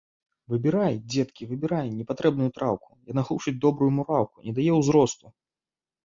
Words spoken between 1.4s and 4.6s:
выбірай непатрэбную траўку, яна глушыць добрую мураўку і не